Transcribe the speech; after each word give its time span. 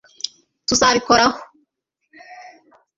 tuzabikoraho 0.67 1.27